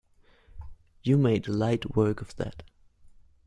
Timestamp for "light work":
1.47-2.21